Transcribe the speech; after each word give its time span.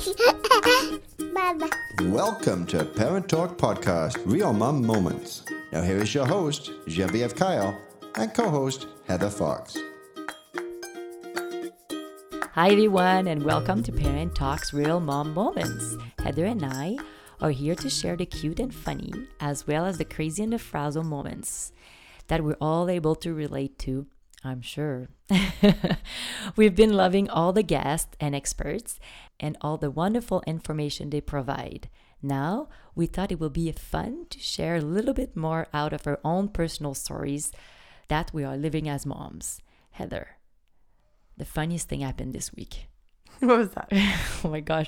Baba. 1.34 1.68
Welcome 2.04 2.64
to 2.68 2.86
Parent 2.86 3.28
Talk 3.28 3.58
Podcast, 3.58 4.18
Real 4.24 4.54
Mom 4.54 4.82
Moments. 4.86 5.44
Now, 5.72 5.82
here 5.82 5.98
is 5.98 6.14
your 6.14 6.26
host, 6.26 6.70
Genevieve 6.88 7.34
Kyle, 7.34 7.78
and 8.14 8.32
co 8.32 8.48
host, 8.48 8.86
Heather 9.06 9.28
Fox. 9.28 9.76
Hi, 12.52 12.70
everyone, 12.70 13.26
and 13.28 13.42
welcome 13.44 13.82
to 13.82 13.92
Parent 13.92 14.34
Talks 14.34 14.72
Real 14.72 15.00
Mom 15.00 15.34
Moments. 15.34 15.96
Heather 16.18 16.46
and 16.46 16.64
I 16.64 16.96
are 17.42 17.50
here 17.50 17.74
to 17.74 17.90
share 17.90 18.16
the 18.16 18.24
cute 18.24 18.58
and 18.58 18.74
funny, 18.74 19.12
as 19.38 19.66
well 19.66 19.84
as 19.84 19.98
the 19.98 20.06
crazy 20.06 20.42
and 20.42 20.54
the 20.54 20.58
frazzle 20.58 21.04
moments 21.04 21.72
that 22.28 22.42
we're 22.42 22.56
all 22.58 22.88
able 22.88 23.16
to 23.16 23.34
relate 23.34 23.78
to, 23.80 24.06
I'm 24.42 24.62
sure. 24.62 25.08
We've 26.56 26.74
been 26.74 26.94
loving 26.94 27.28
all 27.28 27.52
the 27.52 27.62
guests 27.62 28.16
and 28.18 28.34
experts 28.34 28.98
and 29.38 29.56
all 29.60 29.76
the 29.76 29.90
wonderful 29.90 30.42
information 30.46 31.10
they 31.10 31.20
provide. 31.20 31.90
Now, 32.22 32.68
we 32.94 33.06
thought 33.06 33.32
it 33.32 33.40
would 33.40 33.52
be 33.52 33.70
fun 33.72 34.26
to 34.30 34.38
share 34.38 34.76
a 34.76 34.80
little 34.80 35.14
bit 35.14 35.36
more 35.36 35.66
out 35.72 35.92
of 35.92 36.06
our 36.06 36.20
own 36.24 36.48
personal 36.48 36.94
stories 36.94 37.52
that 38.08 38.30
we 38.32 38.44
are 38.44 38.56
living 38.56 38.88
as 38.88 39.06
moms. 39.06 39.60
Heather, 39.92 40.36
the 41.36 41.44
funniest 41.44 41.88
thing 41.88 42.00
happened 42.00 42.34
this 42.34 42.52
week. 42.52 42.86
What 43.40 43.56
was 43.56 43.70
that? 43.70 43.88
oh 44.44 44.50
my 44.50 44.60
gosh. 44.60 44.86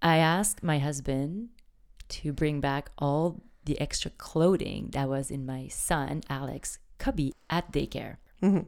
I 0.00 0.18
asked 0.18 0.62
my 0.62 0.78
husband 0.78 1.48
to 2.10 2.32
bring 2.32 2.60
back 2.60 2.90
all 2.98 3.42
the 3.64 3.80
extra 3.80 4.10
clothing 4.12 4.90
that 4.92 5.08
was 5.08 5.30
in 5.30 5.44
my 5.44 5.66
son, 5.68 6.22
Alex, 6.28 6.78
cubby 7.04 7.32
at 7.48 7.72
daycare. 7.72 8.16
Mhm. 8.42 8.66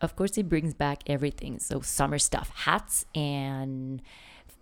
Of 0.00 0.16
course, 0.16 0.34
he 0.36 0.42
brings 0.42 0.72
back 0.72 1.02
everything. 1.06 1.58
So, 1.58 1.80
summer 1.82 2.18
stuff, 2.18 2.48
hats 2.64 3.04
and 3.14 4.00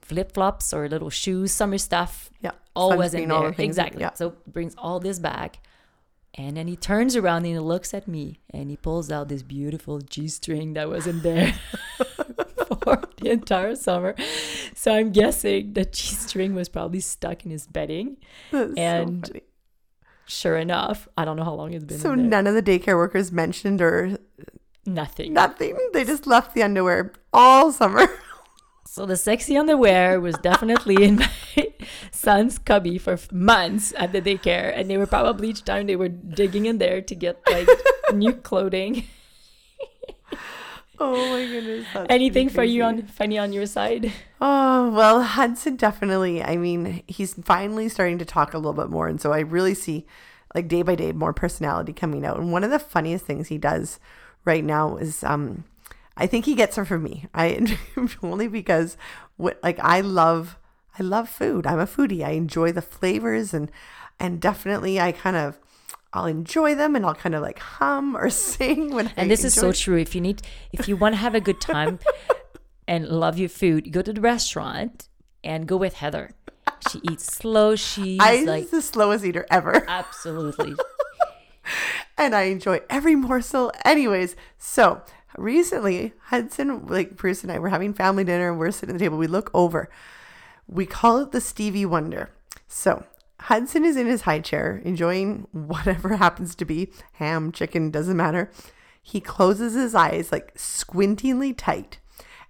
flip 0.02 0.32
flops 0.32 0.72
or 0.74 0.88
little 0.88 1.10
shoes, 1.10 1.52
summer 1.52 1.78
stuff. 1.78 2.30
Yeah. 2.40 2.52
All 2.74 2.96
was 2.96 3.14
in 3.14 3.28
there. 3.28 3.52
the 3.52 3.62
Exactly. 3.62 4.00
Yeah. 4.00 4.14
So, 4.14 4.34
brings 4.46 4.74
all 4.76 4.98
this 4.98 5.18
back. 5.20 5.60
And 6.34 6.56
then 6.56 6.66
he 6.68 6.76
turns 6.76 7.16
around 7.16 7.44
and 7.46 7.54
he 7.54 7.58
looks 7.58 7.94
at 7.94 8.06
me 8.06 8.38
and 8.50 8.70
he 8.70 8.76
pulls 8.76 9.10
out 9.10 9.28
this 9.28 9.42
beautiful 9.42 9.98
G 10.00 10.28
string 10.28 10.74
that 10.74 10.88
was 10.88 11.06
in 11.06 11.22
there 11.22 11.52
for 12.84 13.02
the 13.16 13.30
entire 13.30 13.74
summer. 13.74 14.14
So 14.74 14.92
I'm 14.94 15.10
guessing 15.10 15.72
the 15.72 15.84
G 15.84 16.14
string 16.14 16.54
was 16.54 16.68
probably 16.68 17.00
stuck 17.00 17.44
in 17.44 17.50
his 17.50 17.66
bedding. 17.66 18.18
That's 18.52 18.74
so 18.74 18.80
And 18.80 19.26
funny. 19.26 19.42
Sure 20.28 20.56
enough, 20.58 21.08
I 21.16 21.24
don't 21.24 21.36
know 21.36 21.44
how 21.44 21.54
long 21.54 21.72
it's 21.72 21.84
been. 21.84 21.98
So 21.98 22.14
none 22.14 22.46
of 22.46 22.54
the 22.54 22.62
daycare 22.62 22.96
workers 22.96 23.32
mentioned 23.32 23.80
or 23.80 24.18
nothing. 24.84 25.32
nothing. 25.32 25.76
They 25.92 26.04
just 26.04 26.26
left 26.26 26.54
the 26.54 26.62
underwear 26.62 27.12
all 27.32 27.72
summer. 27.72 28.06
So 28.90 29.04
the 29.06 29.16
sexy 29.16 29.56
underwear 29.56 30.18
was 30.18 30.34
definitely 30.38 31.04
in 31.04 31.16
my 31.16 31.30
son's 32.10 32.58
cubby 32.58 32.98
for 32.98 33.16
months 33.30 33.92
at 33.96 34.12
the 34.12 34.20
daycare, 34.20 34.72
and 34.74 34.90
they 34.90 34.96
were 34.96 35.06
probably 35.06 35.50
each 35.50 35.62
time 35.62 35.86
they 35.86 35.94
were 35.94 36.08
digging 36.08 36.66
in 36.66 36.78
there 36.78 37.00
to 37.02 37.14
get 37.14 37.38
like 37.48 37.68
new 38.14 38.32
clothing. 38.32 39.04
oh 41.00 41.30
my 41.30 41.46
goodness. 41.46 41.86
Anything 42.08 42.48
for 42.48 42.62
you 42.62 42.82
on 42.82 43.02
funny 43.02 43.38
on 43.38 43.52
your 43.52 43.66
side? 43.66 44.12
Oh, 44.40 44.90
well, 44.90 45.22
Hudson 45.22 45.76
definitely. 45.76 46.42
I 46.42 46.56
mean, 46.56 47.02
he's 47.06 47.34
finally 47.34 47.88
starting 47.88 48.18
to 48.18 48.24
talk 48.24 48.54
a 48.54 48.58
little 48.58 48.72
bit 48.72 48.90
more. 48.90 49.08
And 49.08 49.20
so 49.20 49.32
I 49.32 49.40
really 49.40 49.74
see, 49.74 50.06
like, 50.54 50.68
day 50.68 50.82
by 50.82 50.94
day, 50.94 51.12
more 51.12 51.32
personality 51.32 51.92
coming 51.92 52.24
out. 52.24 52.38
And 52.38 52.52
one 52.52 52.64
of 52.64 52.70
the 52.70 52.78
funniest 52.78 53.24
things 53.24 53.48
he 53.48 53.58
does 53.58 53.98
right 54.44 54.64
now 54.64 54.96
is, 54.96 55.24
um, 55.24 55.64
I 56.16 56.26
think 56.26 56.44
he 56.44 56.54
gets 56.54 56.78
it 56.78 56.84
from 56.84 57.02
me. 57.02 57.26
I 57.34 57.76
only 58.22 58.48
because, 58.48 58.96
what, 59.36 59.58
like, 59.62 59.78
I 59.80 60.00
love, 60.00 60.58
I 60.98 61.02
love 61.02 61.28
food. 61.28 61.66
I'm 61.66 61.80
a 61.80 61.86
foodie. 61.86 62.24
I 62.24 62.30
enjoy 62.30 62.72
the 62.72 62.82
flavors 62.82 63.54
and, 63.54 63.70
and 64.18 64.40
definitely 64.40 65.00
I 65.00 65.12
kind 65.12 65.36
of, 65.36 65.58
I'll 66.12 66.26
enjoy 66.26 66.74
them 66.74 66.96
and 66.96 67.04
I'll 67.04 67.14
kind 67.14 67.34
of 67.34 67.42
like 67.42 67.58
hum 67.58 68.16
or 68.16 68.30
sing 68.48 68.94
when 68.94 69.08
I 69.08 69.12
And 69.16 69.30
this 69.30 69.44
is 69.44 69.54
so 69.54 69.72
true. 69.72 69.98
If 69.98 70.14
you 70.14 70.20
need, 70.20 70.42
if 70.72 70.88
you 70.88 70.96
want 70.96 71.14
to 71.14 71.18
have 71.18 71.34
a 71.34 71.40
good 71.40 71.60
time 71.60 71.98
and 72.88 73.08
love 73.08 73.38
your 73.38 73.48
food, 73.48 73.86
you 73.86 73.92
go 73.92 74.02
to 74.02 74.12
the 74.12 74.20
restaurant 74.20 75.08
and 75.44 75.66
go 75.66 75.76
with 75.76 75.94
Heather. 75.94 76.30
She 76.90 77.00
eats 77.10 77.24
slow. 77.24 77.76
She's 77.76 78.18
I'm 78.20 78.46
like 78.46 78.70
the 78.70 78.82
slowest 78.82 79.24
eater 79.24 79.46
ever. 79.50 79.84
absolutely. 79.88 80.74
and 82.18 82.34
I 82.34 82.42
enjoy 82.44 82.80
every 82.88 83.14
morsel. 83.14 83.72
Anyways, 83.84 84.36
so 84.58 85.02
recently, 85.36 86.12
Hudson, 86.24 86.86
like 86.86 87.16
Bruce 87.16 87.42
and 87.42 87.52
I 87.52 87.58
were 87.58 87.68
having 87.68 87.92
family 87.92 88.24
dinner 88.24 88.50
and 88.50 88.58
we're 88.58 88.70
sitting 88.70 88.94
at 88.94 88.98
the 88.98 89.04
table. 89.04 89.18
We 89.18 89.26
look 89.26 89.50
over. 89.52 89.90
We 90.66 90.86
call 90.86 91.18
it 91.18 91.32
the 91.32 91.40
Stevie 91.40 91.86
Wonder. 91.86 92.30
So 92.66 93.04
Hudson 93.40 93.84
is 93.84 93.96
in 93.96 94.06
his 94.06 94.22
high 94.22 94.40
chair, 94.40 94.82
enjoying 94.84 95.46
whatever 95.52 96.16
happens 96.16 96.54
to 96.56 96.64
be 96.64 96.90
ham, 97.14 97.52
chicken, 97.52 97.90
doesn't 97.90 98.16
matter. 98.16 98.50
He 99.02 99.20
closes 99.20 99.74
his 99.74 99.94
eyes 99.94 100.32
like 100.32 100.54
squintingly 100.54 101.54
tight, 101.56 101.98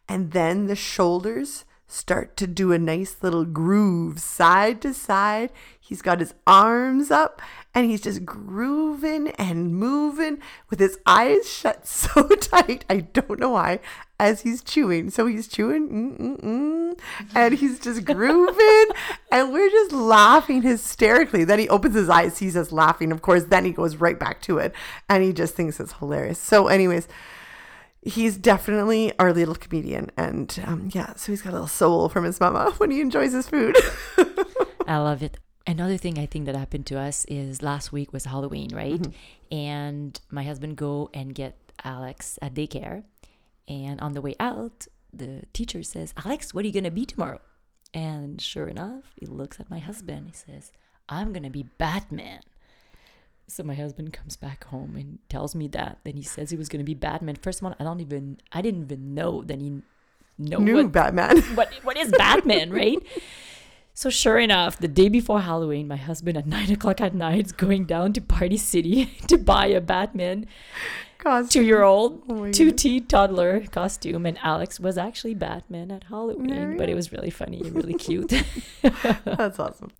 and 0.08 0.32
then 0.32 0.66
the 0.66 0.76
shoulders 0.76 1.64
start 1.90 2.36
to 2.36 2.46
do 2.46 2.70
a 2.70 2.78
nice 2.78 3.16
little 3.22 3.46
groove 3.46 4.20
side 4.20 4.82
to 4.82 4.92
side. 4.92 5.50
He's 5.80 6.02
got 6.02 6.20
his 6.20 6.34
arms 6.46 7.10
up 7.10 7.40
and 7.74 7.90
he's 7.90 8.02
just 8.02 8.26
grooving 8.26 9.28
and 9.32 9.74
moving 9.74 10.38
with 10.68 10.80
his 10.80 10.98
eyes 11.06 11.48
shut 11.50 11.86
so 11.86 12.28
tight. 12.28 12.84
I 12.90 13.00
don't 13.00 13.40
know 13.40 13.50
why. 13.50 13.80
As 14.20 14.42
he's 14.42 14.62
chewing, 14.62 15.10
so 15.10 15.26
he's 15.26 15.48
chewing, 15.48 15.88
mm-mm-mm, 15.88 16.42
and 17.34 17.54
he's 17.54 17.78
just 17.78 18.04
grooving, 18.04 18.86
and 19.30 19.52
we're 19.52 19.70
just 19.70 19.92
laughing 19.92 20.62
hysterically. 20.62 21.44
Then 21.44 21.58
he 21.58 21.68
opens 21.68 21.94
his 21.94 22.08
eyes, 22.08 22.34
sees 22.34 22.56
us 22.56 22.72
laughing. 22.72 23.12
Of 23.12 23.22
course, 23.22 23.44
then 23.44 23.64
he 23.64 23.72
goes 23.72 23.96
right 23.96 24.18
back 24.18 24.40
to 24.42 24.58
it, 24.58 24.74
and 25.08 25.22
he 25.22 25.32
just 25.32 25.54
thinks 25.54 25.80
it's 25.80 25.92
hilarious. 25.94 26.38
So, 26.38 26.68
anyways, 26.68 27.08
he's 28.02 28.36
definitely 28.36 29.12
our 29.18 29.32
little 29.32 29.56
comedian 29.56 30.08
and 30.16 30.62
um, 30.64 30.88
yeah 30.94 31.12
so 31.16 31.32
he's 31.32 31.42
got 31.42 31.50
a 31.50 31.52
little 31.52 31.66
soul 31.66 32.08
from 32.08 32.24
his 32.24 32.38
mama 32.38 32.70
when 32.78 32.92
he 32.92 33.00
enjoys 33.00 33.32
his 33.32 33.48
food 33.48 33.76
I 34.88 34.96
love 34.96 35.22
it. 35.22 35.36
Another 35.66 35.98
thing 35.98 36.18
I 36.18 36.24
think 36.24 36.46
that 36.46 36.56
happened 36.56 36.86
to 36.86 36.98
us 36.98 37.26
is 37.26 37.62
last 37.62 37.92
week 37.92 38.10
was 38.10 38.24
Halloween, 38.24 38.70
right? 38.74 39.06
And 39.52 40.18
my 40.30 40.42
husband 40.42 40.76
go 40.76 41.10
and 41.12 41.34
get 41.34 41.58
Alex 41.84 42.38
at 42.40 42.54
daycare, 42.54 43.04
and 43.68 44.00
on 44.00 44.14
the 44.14 44.22
way 44.22 44.34
out, 44.40 44.86
the 45.12 45.44
teacher 45.52 45.82
says, 45.82 46.14
"Alex, 46.24 46.52
what 46.52 46.64
are 46.64 46.68
you 46.68 46.74
gonna 46.74 46.90
be 46.90 47.06
tomorrow?" 47.06 47.40
And 47.94 48.40
sure 48.40 48.68
enough, 48.68 49.14
he 49.16 49.26
looks 49.26 49.60
at 49.60 49.70
my 49.70 49.78
husband. 49.78 50.26
He 50.26 50.34
says, 50.34 50.72
"I'm 51.08 51.32
gonna 51.32 51.50
be 51.50 51.64
Batman." 51.78 52.40
So 53.46 53.62
my 53.62 53.74
husband 53.74 54.12
comes 54.12 54.36
back 54.36 54.64
home 54.64 54.94
and 54.96 55.18
tells 55.30 55.54
me 55.54 55.68
that. 55.68 56.00
Then 56.04 56.16
he 56.16 56.22
says 56.22 56.50
he 56.50 56.56
was 56.56 56.68
gonna 56.68 56.84
be 56.84 56.94
Batman. 56.94 57.36
First 57.36 57.60
of 57.60 57.66
all, 57.66 57.74
I 57.80 57.84
don't 57.84 58.00
even, 58.00 58.38
I 58.52 58.60
didn't 58.60 58.82
even 58.82 59.14
know 59.14 59.42
that 59.44 59.60
he 59.60 59.82
know 60.38 60.58
new 60.58 60.76
what 60.76 60.92
batman 60.92 61.40
what 61.54 61.72
what 61.82 61.96
is 61.96 62.10
Batman, 62.12 62.70
right? 62.70 62.98
So 63.94 64.10
sure 64.10 64.38
enough, 64.38 64.78
the 64.78 64.86
day 64.86 65.08
before 65.08 65.40
Halloween, 65.40 65.88
my 65.88 65.96
husband 65.96 66.38
at 66.38 66.46
nine 66.46 66.70
o'clock 66.70 67.00
at 67.00 67.14
night 67.14 67.46
is 67.46 67.52
going 67.52 67.84
down 67.84 68.12
to 68.12 68.20
Party 68.20 68.56
City 68.56 69.06
to 69.26 69.36
buy 69.36 69.66
a 69.66 69.80
Batman 69.80 70.46
Costume. 71.18 71.62
two-year-old, 71.62 72.22
Oh 72.28 72.34
my 72.34 72.50
two-T 72.50 73.00
toddler 73.00 73.66
costume, 73.66 74.24
and 74.24 74.38
Alex 74.42 74.78
was 74.78 74.96
actually 74.96 75.34
Batman 75.34 75.90
at 75.90 76.04
Halloween, 76.04 76.48
There 76.48 76.76
but 76.76 76.88
it 76.88 76.94
was 76.94 77.12
really 77.12 77.30
funny 77.30 77.60
and 77.60 77.74
really 77.74 77.94
cute. 78.06 78.32
that's 78.82 79.58
awesome 79.58 79.90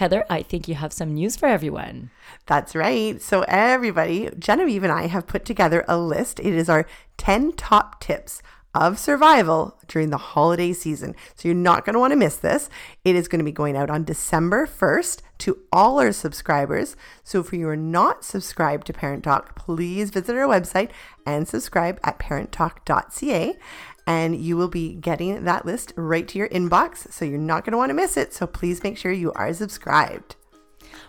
Heather, 0.00 0.24
I 0.30 0.40
think 0.40 0.66
you 0.66 0.76
have 0.76 0.94
some 0.94 1.12
news 1.12 1.36
for 1.36 1.44
everyone. 1.44 2.08
That's 2.46 2.74
right. 2.74 3.20
So, 3.20 3.42
everybody, 3.42 4.30
Genevieve 4.38 4.82
and 4.82 4.90
I 4.90 5.08
have 5.08 5.26
put 5.26 5.44
together 5.44 5.84
a 5.86 5.98
list. 5.98 6.40
It 6.40 6.54
is 6.54 6.70
our 6.70 6.86
10 7.18 7.52
top 7.52 8.00
tips 8.00 8.40
of 8.74 8.98
survival 8.98 9.76
during 9.88 10.08
the 10.08 10.16
holiday 10.16 10.72
season. 10.72 11.14
So, 11.34 11.48
you're 11.48 11.54
not 11.54 11.84
going 11.84 11.92
to 11.92 12.00
want 12.00 12.12
to 12.12 12.16
miss 12.16 12.36
this. 12.36 12.70
It 13.04 13.14
is 13.14 13.28
going 13.28 13.40
to 13.40 13.44
be 13.44 13.52
going 13.52 13.76
out 13.76 13.90
on 13.90 14.04
December 14.04 14.66
1st 14.66 15.20
to 15.40 15.58
all 15.72 15.98
our 15.98 16.12
subscribers. 16.12 16.96
So, 17.24 17.40
if 17.40 17.52
you 17.52 17.68
are 17.68 17.76
not 17.76 18.24
subscribed 18.24 18.86
to 18.86 18.92
Parent 18.92 19.24
Talk, 19.24 19.56
please 19.56 20.10
visit 20.10 20.36
our 20.36 20.46
website 20.46 20.90
and 21.26 21.46
subscribe 21.46 21.98
at 22.04 22.18
parenttalk.ca. 22.18 23.58
And 24.06 24.36
you 24.36 24.56
will 24.56 24.68
be 24.68 24.94
getting 24.94 25.44
that 25.44 25.66
list 25.66 25.92
right 25.96 26.26
to 26.28 26.38
your 26.38 26.48
inbox. 26.48 27.12
So, 27.12 27.24
you're 27.24 27.38
not 27.38 27.64
going 27.64 27.72
to 27.72 27.78
want 27.78 27.90
to 27.90 27.94
miss 27.94 28.16
it. 28.16 28.32
So, 28.32 28.46
please 28.46 28.82
make 28.82 28.96
sure 28.96 29.12
you 29.12 29.32
are 29.32 29.52
subscribed. 29.52 30.36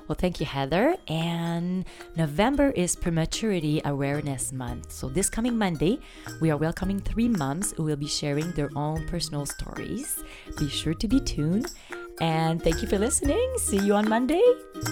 Well, 0.07 0.17
thank 0.19 0.39
you, 0.39 0.45
Heather. 0.45 0.95
And 1.07 1.85
November 2.15 2.71
is 2.71 2.95
Prematurity 2.95 3.81
Awareness 3.85 4.51
Month. 4.51 4.91
So, 4.91 5.07
this 5.07 5.29
coming 5.29 5.57
Monday, 5.57 5.99
we 6.41 6.51
are 6.51 6.57
welcoming 6.57 6.99
three 6.99 7.27
moms 7.27 7.73
who 7.73 7.83
will 7.83 7.95
be 7.95 8.07
sharing 8.07 8.51
their 8.51 8.69
own 8.75 9.07
personal 9.07 9.45
stories. 9.45 10.23
Be 10.57 10.69
sure 10.69 10.93
to 10.95 11.07
be 11.07 11.19
tuned. 11.19 11.71
And 12.21 12.61
thank 12.61 12.83
you 12.83 12.87
for 12.87 12.99
listening. 12.99 13.51
See 13.57 13.79
you 13.79 13.95
on 13.95 14.07
Monday. 14.07 14.43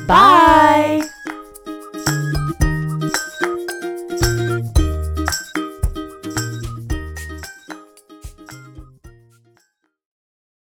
Bye. 0.08 1.08
Bye. 1.26 1.36